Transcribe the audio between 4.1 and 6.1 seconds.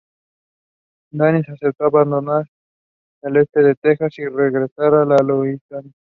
y regresar a la Luisiana.